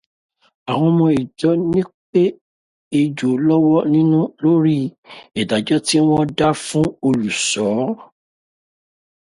[0.71, 2.23] Àwọn ọmọ ìjọ nípé
[2.99, 4.75] ejò lọ́wọ́ nínú lórí
[5.41, 7.73] ìdájọ́ tí wọ́n dá fún olùṣọ́.